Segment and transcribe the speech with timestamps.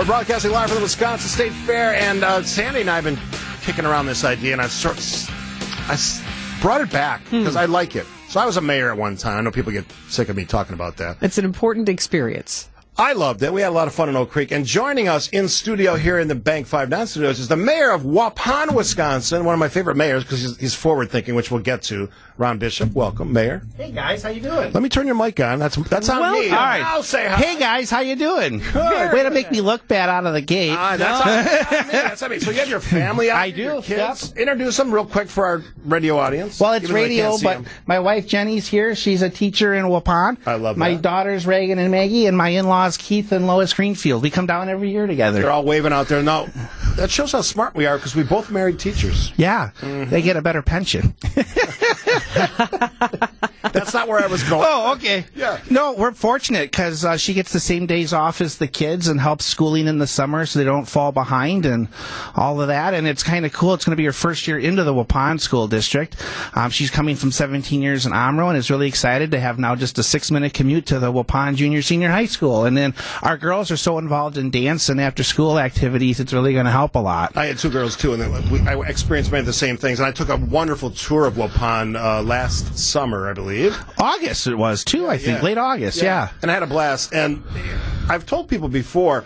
[0.00, 3.18] We're broadcasting live from the Wisconsin State Fair, and uh, Sandy and I have been
[3.60, 4.96] kicking around this idea, and I sort
[5.90, 8.06] I brought it back because I like it.
[8.30, 9.36] So I was a mayor at one time.
[9.36, 11.18] I know people get sick of me talking about that.
[11.20, 12.70] It's an important experience.
[12.98, 13.50] I loved it.
[13.52, 14.50] We had a lot of fun in Oak Creek.
[14.50, 17.92] And joining us in studio here in the Bank 5 9 studios is the mayor
[17.92, 21.62] of Waupun, Wisconsin, one of my favorite mayors because he's, he's forward thinking, which we'll
[21.62, 22.10] get to.
[22.36, 23.62] Rohn Bishop, welcome, mayor.
[23.76, 24.72] Hey guys, how you doing?
[24.72, 25.58] Let me turn your mic on.
[25.58, 26.48] That's that's on Well, me.
[26.50, 26.82] all right.
[26.82, 27.36] I'll say hi.
[27.36, 28.62] Hey guys, how you doing?
[28.72, 29.12] Good.
[29.12, 30.74] Way to make me look bad out of the gate.
[30.76, 31.92] Ah, that's, on, on me.
[31.92, 32.38] That's on me.
[32.38, 34.32] So you have your family out I here, your do, kids.
[34.36, 36.58] Introduce them real quick for our radio audience.
[36.60, 37.66] well, it's even though they radio, can't see but 'em.
[37.86, 38.94] my wife Jenny's here.
[38.94, 40.38] She's a teacher in Waupun.
[40.46, 40.94] I love My that.
[40.96, 42.48] My daughters Reagan and Maggie, and my
[42.80, 44.22] in-laws Keith and Lois Greenfield.
[44.22, 45.42] We come down every year together.
[45.42, 46.22] They're all waving out there.
[46.22, 46.46] Now,
[46.96, 49.32] that shows how smart we are because we both married teachers.
[49.36, 50.10] yeah, Mm-hmm.
[50.10, 51.14] they get a better pension.
[53.92, 54.64] That's not where I was going.
[54.64, 55.24] Oh, okay.
[55.34, 55.60] Yeah.
[55.68, 59.20] No, we're fortunate because uh, she gets the same days off as the kids and
[59.20, 61.88] helps schooling in the summer so they don't fall behind and
[62.36, 62.94] all of that.
[62.94, 63.74] And it's kind of cool.
[63.74, 66.14] It's going to be her first year into the Waupun School District.
[66.54, 69.74] Um, she's coming from 17 years in Omro and is really excited to have now
[69.74, 72.66] just a six minute commute to the Waupun Junior Senior High School.
[72.66, 76.52] And then our girls are so involved in dance and after school activities, it's really
[76.52, 77.36] going to help a lot.
[77.36, 79.98] I had two girls too, and we, I experienced many of the same things.
[79.98, 83.79] And I took a wonderful tour of Waupun uh, last summer, I believe.
[83.98, 85.38] August it was too, I think.
[85.38, 85.44] Yeah.
[85.44, 86.30] Late August, yeah.
[86.42, 87.12] And I had a blast.
[87.12, 87.42] And
[88.08, 89.24] I've told people before,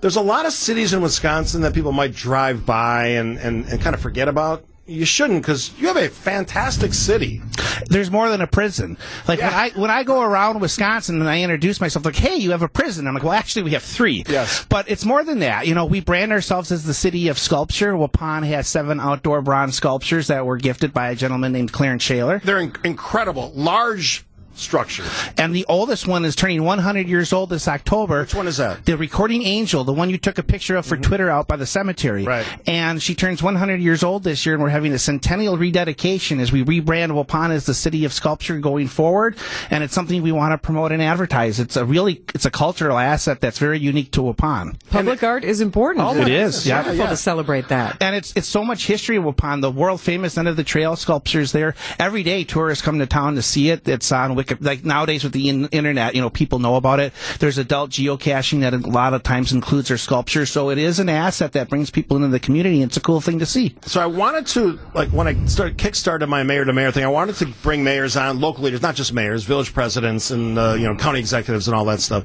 [0.00, 3.80] there's a lot of cities in Wisconsin that people might drive by and, and, and
[3.80, 4.64] kind of forget about.
[4.88, 7.42] You shouldn't because you have a fantastic city.
[7.88, 8.96] there's more than a prison.
[9.26, 12.52] Like when I when I go around Wisconsin and I introduce myself, like, hey, you
[12.52, 13.06] have a prison.
[13.08, 14.24] I'm like, well, actually, we have three.
[14.28, 14.64] Yes.
[14.68, 15.66] but it's more than that.
[15.66, 17.94] You know, we brand ourselves as the city of sculpture.
[17.94, 22.40] Waupun has seven outdoor bronze sculptures that were gifted by a gentleman named Clarence Shaler.
[22.44, 24.24] They're in- incredible, large
[24.58, 25.08] structures.
[25.36, 28.20] And the oldest one is turning 100 years old this October.
[28.20, 28.84] Which one is that?
[28.84, 31.02] The recording angel, the one you took a picture of for mm-hmm.
[31.02, 32.24] Twitter out by the cemetery.
[32.24, 32.46] Right.
[32.66, 36.52] And she turns 100 years old this year, and we're having a centennial rededication as
[36.52, 39.36] we rebrand Waupun as the city of sculpture going forward.
[39.70, 41.60] And it's something we want to promote and advertise.
[41.60, 44.76] It's a really, it's a cultural asset that's very unique to Waupun.
[44.90, 46.04] Public art is important.
[46.04, 46.76] Oh, It is, It's yeah.
[46.76, 47.10] wonderful Yeah.
[47.10, 47.96] to celebrate that.
[48.00, 49.60] And it's it's so much history of Waupun.
[49.60, 51.74] The world famous end of the trail sculptures there.
[51.98, 53.86] Every day tourists come to town to see it.
[53.88, 54.64] It's on Wiki.
[54.64, 57.12] Like nowadays with the in- internet, you know, people know about it.
[57.38, 60.50] There's adult geocaching that a lot of times includes their sculptures.
[60.50, 62.82] So it is an asset that brings people into the community.
[62.82, 63.76] and It's a cool thing to see.
[63.82, 67.08] So I wanted to, like, when I started kickstarted my mayor to mayor thing, I
[67.08, 70.86] wanted to bring mayors on, local leaders, not just mayors, village presidents, and uh, you
[70.86, 72.24] know, county executives, and all that stuff.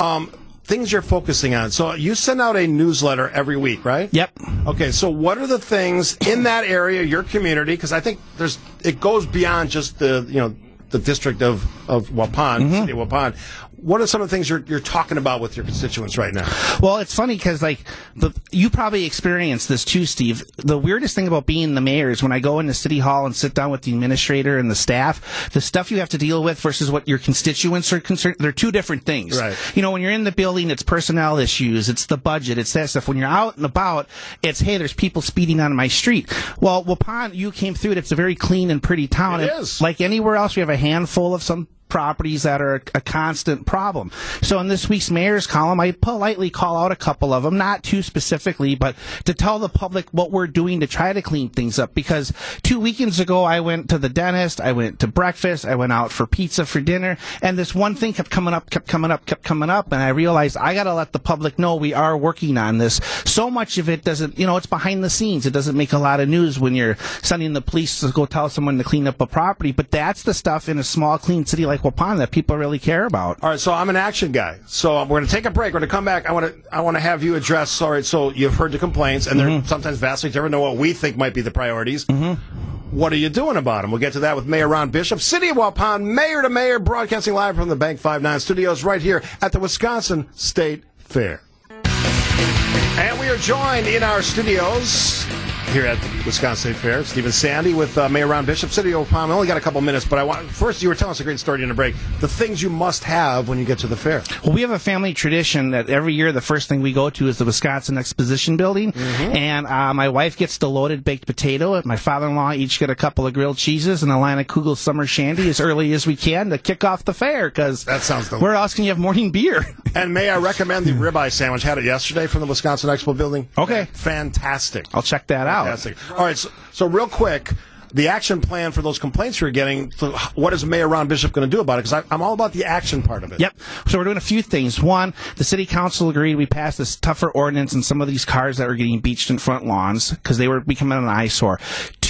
[0.00, 0.32] Um,
[0.64, 1.70] things you're focusing on.
[1.72, 4.08] So you send out a newsletter every week, right?
[4.12, 4.30] Yep.
[4.68, 7.72] Okay, so what are the things in that area, your community?
[7.72, 10.54] Because I think there's it goes beyond just the you know
[10.90, 12.74] the district of of Waupun, mm-hmm.
[12.74, 13.36] city of Waupun.
[13.76, 16.46] What are some of the things you're you're talking about with your constituents right now?
[16.82, 17.84] Well, it's funny because like
[18.14, 20.42] the you probably experienced this too, Steve.
[20.58, 23.34] The weirdest thing about being the mayor is when I go into city hall and
[23.34, 26.60] sit down with the administrator and the staff, the stuff you have to deal with
[26.60, 28.36] versus what your constituents are concerned.
[28.38, 29.40] They're two different things.
[29.40, 29.56] Right.
[29.74, 32.90] You know, when you're in the building, it's personnel issues, it's the budget, it's that
[32.90, 33.08] stuff.
[33.08, 34.08] When you're out and about,
[34.42, 36.30] it's hey, there's people speeding on my street.
[36.60, 37.98] Well, Waupun, you came through it.
[37.98, 39.40] It's a very clean and pretty town.
[39.40, 39.80] It And is.
[39.80, 44.12] Like anywhere else, we have a handful of some properties that are a, constant problem.
[44.40, 47.82] So in this week's mayor's column, I politely call out a couple of them, not
[47.82, 51.78] too specifically, but to tell the public what we're doing to try to clean things
[51.78, 51.92] up.
[51.92, 55.92] Because two weekends ago, I went to the dentist, I went to breakfast, I went
[55.92, 59.26] out for pizza for dinner, and this one thing kept coming up, kept coming up,
[59.26, 62.16] kept coming up, and I realized I got to let the public know we are
[62.16, 63.00] working on this.
[63.24, 65.46] So much of it doesn't, you know, it's behind the scenes.
[65.46, 68.48] It doesn't make a lot of news when you're sending the police to go tell
[68.48, 71.66] someone to clean up a property, but that's the stuff in a small, clean city
[71.66, 73.42] like Waupun that people really care about.
[73.42, 74.58] All right, so I'm an action guy.
[74.66, 75.72] So we're going to take a break.
[75.72, 76.26] We're going to come back.
[76.26, 77.80] I want to I want to have you address.
[77.80, 79.66] All right, so you've heard the complaints, and they're mm-hmm.
[79.66, 82.04] sometimes vastly different than what we think might be the priorities.
[82.06, 82.96] Mm-hmm.
[82.96, 83.92] What are you doing about them?
[83.92, 87.34] We'll get to that with Mayor Rohn Bishop, City of Waupun, mayor to mayor, broadcasting
[87.34, 91.40] live from the Bank 59 studios right here at the Wisconsin State Fair.
[91.84, 95.24] And we are joined in our studios
[95.70, 97.04] here at the Wisconsin State Fair.
[97.04, 99.28] Stephen Sandy with uh, Mayor Rohn Bishop, City of Waupun.
[99.28, 101.24] I only got a couple minutes, but I want first you were telling us a
[101.24, 101.94] great story in the break.
[102.20, 104.22] The things you must have when you get to the fair.
[104.44, 107.28] Well, we have a family tradition that every year the first thing we go to
[107.28, 111.96] is the Wisconsin Exposition Building, and uh, my wife gets the loaded baked potato, my
[111.96, 115.48] father-in-law each get a couple of grilled cheeses and a line of Kugel Summer Shandy
[115.48, 117.48] as early as we can to kick off the fair.
[117.48, 118.42] Because That sounds delicious.
[118.42, 119.64] where else can you have morning beer?
[119.92, 121.64] And may I recommend the ribeye sandwich?
[121.64, 123.48] Had it yesterday from the Wisconsin Expo building.
[123.58, 123.86] Okay.
[123.92, 124.86] fantastic.
[124.94, 125.59] I'll check that out.
[125.64, 126.10] Fantastic.
[126.12, 127.50] All right, so, so real quick,
[127.92, 129.92] the action plan for those complaints you're getting.
[130.34, 131.84] What is Mayor Rohn Bishop going to do about it?
[131.84, 133.40] Because I'm all about the action part of it.
[133.40, 133.58] Yep.
[133.88, 134.80] So we're doing a few things.
[134.80, 138.58] One, the city council agreed we passed this tougher ordinance on some of these cars
[138.58, 141.58] that were getting beached in front lawns because they were becoming an eyesore.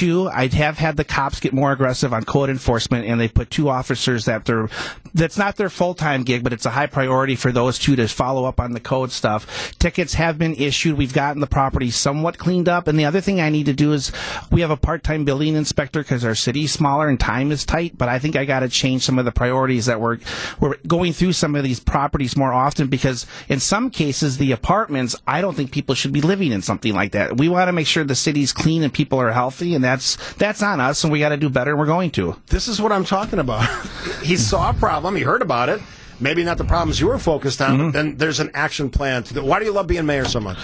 [0.00, 3.50] Two, I have had the cops get more aggressive on code enforcement, and they put
[3.50, 4.70] two officers that they're
[5.12, 8.08] that's not their full time gig, but it's a high priority for those two to
[8.08, 9.72] follow up on the code stuff.
[9.78, 10.96] Tickets have been issued.
[10.96, 13.92] We've gotten the property somewhat cleaned up, and the other thing I need to do
[13.92, 14.10] is
[14.50, 17.98] we have a part time building inspector because our city's smaller and time is tight.
[17.98, 20.16] But I think I got to change some of the priorities that we're
[20.60, 25.14] we're going through some of these properties more often because in some cases the apartments
[25.26, 27.36] I don't think people should be living in something like that.
[27.36, 30.62] We want to make sure the city's clean and people are healthy, and that's that's
[30.62, 32.36] on us, and we got to do better, and we're going to.
[32.46, 33.68] This is what I'm talking about.
[34.22, 35.16] he saw a problem.
[35.16, 35.80] He heard about it.
[36.22, 37.84] Maybe not the problems you were focused on, Mm-hmm.
[37.86, 39.24] but then there's an action plan.
[39.24, 40.58] Why do you love being mayor so much?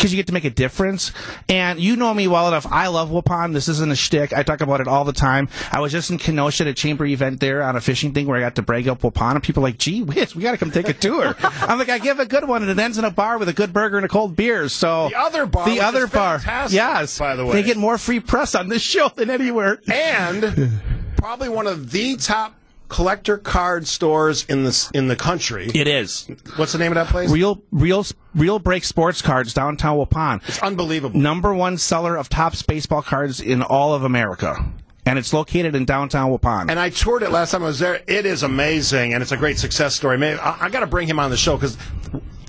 [0.00, 1.12] Because you get to make a difference.
[1.50, 2.66] And you know me well enough.
[2.70, 3.52] I love Waupun.
[3.52, 4.32] This isn't a shtick.
[4.32, 5.50] I talk about it all the time.
[5.70, 8.38] I was just in Kenosha at a chamber event there on a fishing thing where
[8.38, 10.56] I got to brag up Waupun, and people are like, "Gee whiz, we got to
[10.56, 13.04] come take a tour." I'm like, I give a good one, and it ends in
[13.04, 14.68] a bar with a good burger and a cold beer.
[14.70, 17.52] So The other bar, the other is bar, yes, by the way.
[17.52, 19.80] they get more free press on this show than anywhere.
[19.92, 20.80] and
[21.16, 22.54] probably one of the top
[22.90, 25.70] collector card stores in the in the country.
[25.74, 27.30] It is What's the name of that place?
[27.30, 28.04] real, real,
[28.34, 30.46] real break sports cards downtown Waupun.
[30.46, 31.18] It's unbelievable.
[31.18, 34.62] number one seller of Topps baseball cards in all of America.
[35.06, 36.68] And it's located in downtown Waupun.
[36.70, 38.02] And I toured it last time I was there.
[38.06, 40.18] It is amazing, and it's a great success story.
[40.18, 41.78] Maybe I, I got to bring him on the show because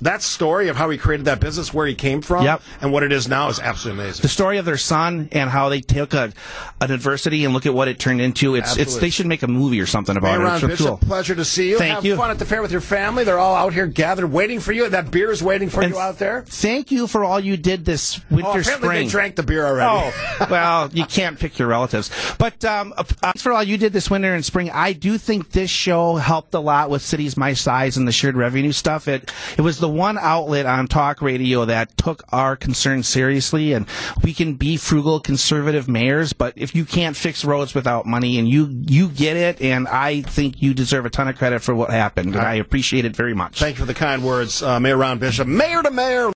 [0.02, 2.60] that story of how he created that business, where he came from, Yep.
[2.80, 4.22] and what it is now is absolutely amazing.
[4.22, 6.32] the story of their son and how they took a,
[6.80, 8.54] an adversity and look at what it turned into.
[8.54, 9.00] It's, it's Absolutely.
[9.06, 10.44] they should make a movie or something about Hey, it.
[10.44, 10.96] Rohn It's Bishop, cool.
[10.98, 11.78] pleasure to see you.
[11.78, 12.16] Thank Have you.
[12.16, 13.24] fun at the fair with your family.
[13.24, 14.88] They're all out here gathered, waiting for you.
[14.88, 16.42] That beer is waiting for And you out there.
[16.46, 19.06] Thank you for all you did this winter Oh, apparently spring.
[19.06, 20.12] they drank the beer already.
[20.40, 22.10] Oh, well, you can't pick your relatives.
[22.38, 24.70] But um, uh, thanks for all you did this winter and spring.
[24.70, 28.36] I do think this show helped a lot with cities my size and the shared
[28.36, 29.06] revenue stuff.
[29.08, 33.86] It it was the one outlet on talk radio that took our concerns seriously, and
[34.22, 38.48] we can be frugal, conservative mayors, but if you can't fix roads without money, and
[38.48, 41.90] you you get it, and I think you deserve a ton of credit for what
[41.90, 43.58] happened, and I appreciate it very much.
[43.58, 45.46] Thank you for the kind words, uh, Mayor Rohn Bishop.
[45.46, 46.28] Mayor to mayor.